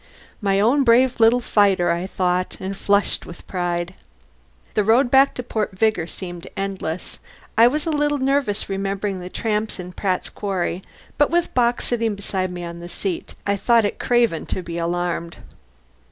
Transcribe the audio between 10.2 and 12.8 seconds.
quarry, but with Bock sitting beside me on